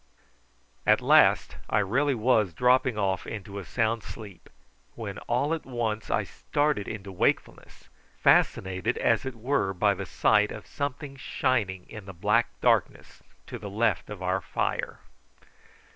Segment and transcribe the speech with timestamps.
[0.83, 4.49] At last I really was dropping off into a sound sleep,
[4.95, 10.51] when all at once I started into wakefulness, fascinated as it were by the sight
[10.51, 15.01] of something shining in the black darkness to the left of our fire.